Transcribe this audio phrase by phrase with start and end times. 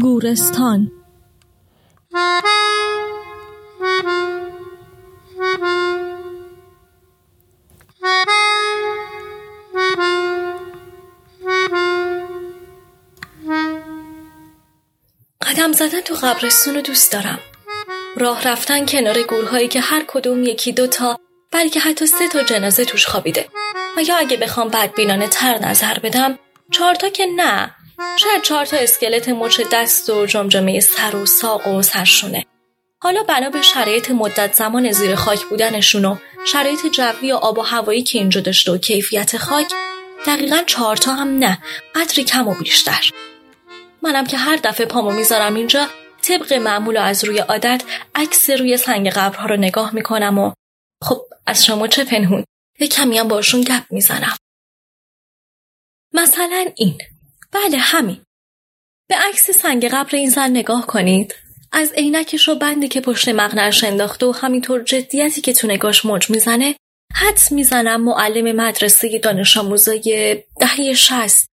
[0.00, 0.90] گورستان.
[15.42, 17.38] قدم زدن تو قبرستون رو دوست دارم.
[18.16, 21.18] راه رفتن کنار گورهایی که هر کدوم یکی دوتا
[21.52, 23.48] بلکه حتی سه تا جنازه توش خوابیده.
[23.96, 26.38] و یا اگه بخوام بدبینانه تر نظر بدم
[26.70, 27.74] چهارتا که نه.
[28.18, 32.46] شاید چهار تا اسکلت مچ دست و جمجمه سر و ساق و سرشونه.
[33.02, 36.16] حالا بنا به شرایط مدت زمان زیر خاک بودنشون و
[36.46, 39.72] شرایط جوی و آب و هوایی که اینجا داشته و کیفیت خاک
[40.26, 41.58] دقیقا چهارتا هم نه
[41.94, 43.10] قدری کم و بیشتر.
[44.02, 45.88] منم که هر دفعه پامو می‌ذارم اینجا
[46.22, 47.82] طبق معمول و از روی عادت
[48.14, 50.52] عکس روی سنگ قبرها رو نگاه می‌کنم و
[51.04, 52.44] خب از شما چه پنهون؟
[52.80, 54.36] یه کمی هم باشون گپ می‌زنم.
[56.14, 56.98] مثلا این.
[57.52, 58.20] بله همین.
[59.08, 61.34] به عکس سنگ قبر این زن نگاه کنید.
[61.72, 66.30] از عینکش و بندی که پشت مغنرش انداخته و همینطور جدیتی که تو نگاش موج
[66.30, 66.76] می‌زنه
[67.14, 71.48] حدس می‌زنم معلم مدرسه دانش آموزای دهه شست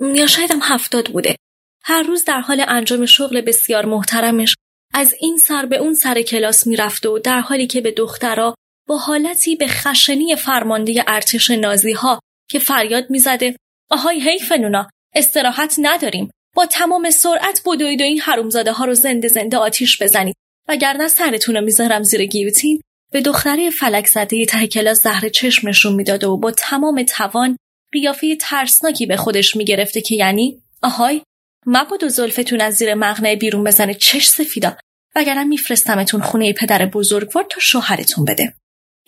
[0.00, 1.36] یا شاید هم هفتاد بوده.
[1.84, 4.54] هر روز در حال انجام شغل بسیار محترمش
[4.94, 8.54] از این سر به اون سر کلاس می‌رفته و در حالی که به دخترها
[8.88, 13.56] با حالتی به خشنی فرمانده ارتش نازی ها که فریاد می‌زده
[13.90, 16.30] آهای حیف نونا استراحت نداریم.
[16.54, 20.36] با تمام سرعت بدوید و این حرومزاده ها رو زنده زنده آتیش بزنید.
[20.68, 22.80] وگرنه سرتون رو می‌ذارم زیر گیوتین.
[23.12, 27.56] به دختره فلک زده ته کلاس زهر چشمشون می‌داده و با تمام توان
[27.92, 31.22] قیافه ترسناکی به خودش می‌گرفته که یعنی آهای
[31.66, 33.94] مباد و زلفتون از زیر مغنه بیرون بزنه.
[33.94, 34.76] چش سفیدا.
[35.16, 38.54] وگرنه میفرستمتون خونه پدر بزرگوار تا شوهرتون بده.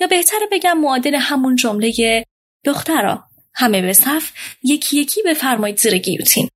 [0.00, 2.24] یا بهتره بگم معادل همون جمله
[2.64, 3.24] دخترا.
[3.54, 4.30] همه به صف
[4.62, 6.48] یکی یکی بفرمایید زیر گیوتین.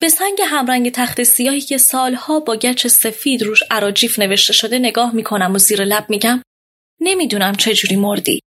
[0.00, 5.14] به سنگ همرنگ تخت سیاهی که سالها با گچ سفید روش عراجیف نوشته شده نگاه
[5.14, 6.42] می‌کنم و زیر لب میگم
[7.00, 8.40] نمی‌دونم چجوری مردی.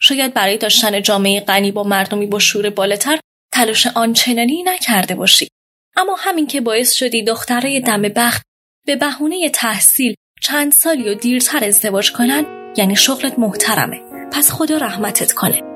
[0.00, 3.18] شاید برای داشتن جامعه غنی با مردمی با شور بالاتر
[3.52, 5.48] تلاش آنچنانی نکرده باشی.
[5.96, 8.42] اما همین که باعث شدی دخترای دم بخت
[8.86, 14.00] به بهونه تحصیل چند سالی و دیرتر ازدواج کنن یعنی شغلت محترمه.
[14.32, 15.67] پس خدا رحمتت کنه.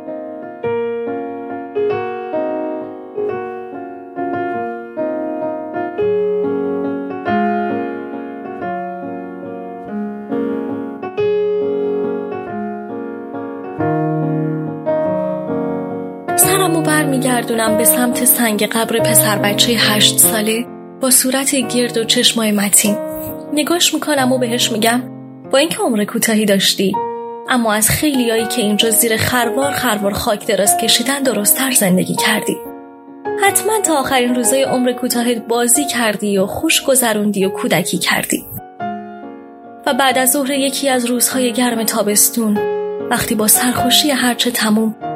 [16.83, 20.67] سرمو برمیگردونم به سمت سنگ قبر پسر بچه هشت ساله
[21.01, 22.97] با صورت گرد و چشمای متین.
[23.53, 25.03] نگاش می‌کنم و بهش میگم
[25.51, 26.93] با اینکه عمر کوتاهی داشتی.
[27.49, 32.57] اما از خیلیایی که اینجا زیر خروار خروار خاک دراز کشیدن درستتر زندگی کردی.
[33.43, 38.45] حتما تا آخرین روزای عمر کوتاهت بازی کردی و خوش گذروندی و کودکی کردی.
[39.87, 42.59] و بعد از ظهر یکی از روزهای گرم تابستون
[43.11, 45.12] وقتی با سرخوشی هرچه تموم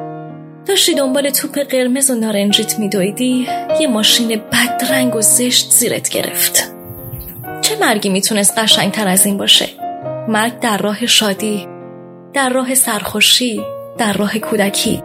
[0.66, 3.48] داشتی دنبال توپ قرمز و نارنجیت میدویدی؟
[3.80, 6.72] یه ماشین بدرنگ و زشت زیرت گرفت.
[7.62, 9.68] چه مرگی می‌تونست قشنگتر از این باشه؟
[10.28, 11.66] مرگ در راه شادی
[12.34, 13.62] در راه سرخوشی
[13.98, 15.02] در راه کودکی.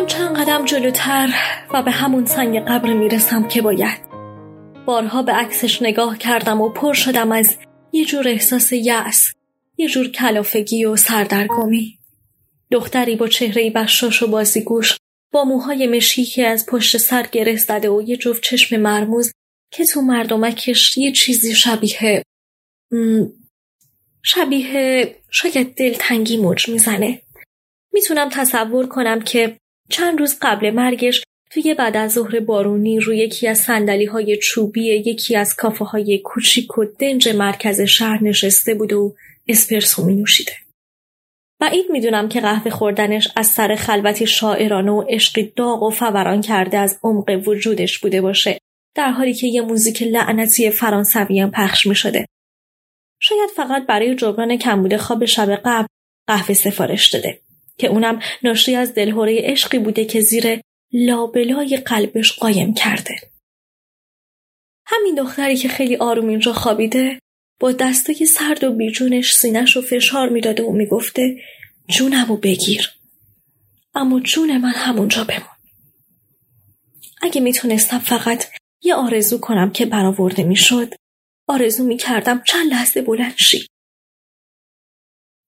[0.00, 1.28] میرم چند قدم جلوتر
[1.74, 4.00] و به همون سنگ قبر می‌رسم که باید.
[4.86, 7.56] بارها به عکسش نگاه کردم و پر شدم از
[7.92, 9.32] یه جور احساس یأس
[9.76, 11.98] یه جور کلافگی و سردرگمی.
[12.70, 14.96] دختری با چهره بشاش و بازیگوش
[15.32, 19.32] با موهای مشکی که از پشت سر گره زده و یه جفت چشم مرموز
[19.72, 22.22] که تو مردمکش یه چیزی شبیه
[24.22, 27.22] شبیه شاید دلتنگی موج می‌زنه.
[27.92, 29.59] می‌تونم تصور کنم که
[29.90, 34.84] چند روز قبل مرگش توی بعد از ظهر بارونی روی یکی از سندلی های چوبی
[34.84, 39.14] یکی از کافه های کوچیک و دنج مرکز شهر نشسته بود و
[39.48, 40.52] اسپرسو می نوشیده.
[41.60, 46.78] بعید می‌دونم که قهوه خوردنش از سر خلوتی شاعرانه و عشقی داغ و فوران کرده
[46.78, 48.58] از عمق وجودش بوده باشه
[48.94, 52.26] در حالی که یه موزیک لعنتی فرانسوی هم پخش می شده.
[53.20, 55.86] شاید فقط برای جبران کمبود خواب شب قبل
[56.26, 57.40] قهوه سفارش داده
[57.80, 60.60] که اونم ناشی از دلهوره عشقی بوده که زیر
[60.92, 63.14] لابلای قلبش قایم کرده.
[64.86, 67.18] همین دختری که خیلی آروم اینجا خوابیده
[67.60, 71.36] با دستای سرد و بیجونش سینش رو فشار می‌داده و می‌گفته
[71.88, 72.90] جونمو بگیر.
[73.94, 75.56] اما جون من همونجا بمون.
[77.22, 78.46] اگه می‌تونستم فقط
[78.82, 80.94] یه آرزو کنم که برآورده می‌شد
[81.48, 83.66] آرزو می‌کردم چند لحظه بلند شی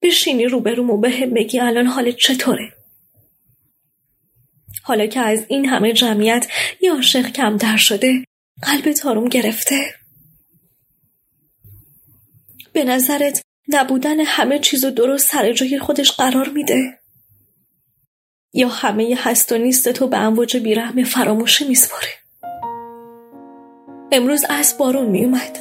[0.02, 2.72] بشینی روبروم و بهم بگی الان حالت چطوره.
[4.82, 6.46] حالا که از این همه جمعیت
[6.80, 8.24] یه عاشق کمتر شده
[8.62, 9.94] قلب تاروم گرفته.
[12.72, 16.98] به نظرت نبودن همه چیز و درست سر جای خودش قرار میده؟
[18.52, 22.08] یا همه هست و نیست تو به امواج بیرحم فراموشی میسپاره؟
[24.12, 25.58] امروز از بارون میومد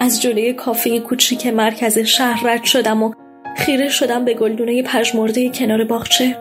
[0.00, 3.14] از جلوی کافه کوچیک مرکز شهر رد شدم و
[3.56, 6.36] خیره شدم به گلدونه پژمرده کنار باغچه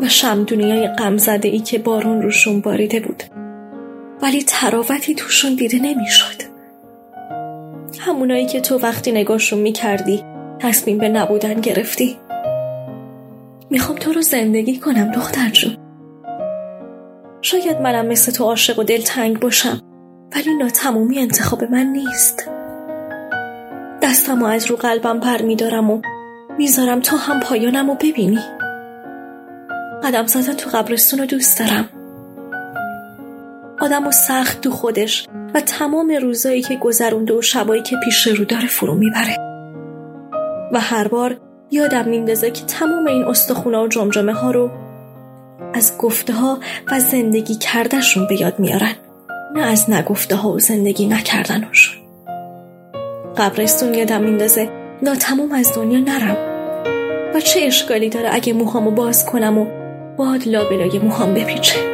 [0.00, 3.22] و شمدونی های غمزده ای که بارون روشون باریده بود.
[4.22, 6.42] ولی تراوتی توشون دیده نمی‌شد.
[8.00, 10.24] همونایی که تو وقتی نگاهشون می‌کردی
[10.58, 12.16] تصمیم به نبودن گرفتی.
[13.70, 15.76] می‌خوام تو رو زندگی کنم دختر جون.
[17.42, 19.80] شاید منم مثل تو عاشق و دلتنگ باشم
[20.36, 22.50] ولی ناتمومی انتخاب من نیست.
[24.14, 26.02] دستم و از رو قلبم پر میدارم و
[26.58, 28.38] می‌ذارم تا هم پایانم و ببینی.
[30.04, 31.88] قدم زدن تو قبرستون رو دوست دارم.
[33.80, 38.44] آدم و سخت تو خودش و تمام روزایی که گذرونده و شبایی که پیش رو
[38.44, 39.36] داره فرو می‌بره.
[40.72, 41.36] و هر بار
[41.70, 44.70] یادم میندازه که تمام این استخونه و جمجمه ها رو
[45.74, 46.58] از گفته ها
[46.90, 48.94] و زندگی کردشون به یاد میارن.
[49.54, 51.93] نه از نگفته ها و زندگی نکردنشون
[53.36, 54.70] قبرستون یادم میندازه.
[55.14, 56.36] تمام از دنیا نرم.
[57.34, 59.66] و چه اشکالی داره اگه موهامو باز کنم و
[60.16, 61.93] باد لابلای موهام بپیچه؟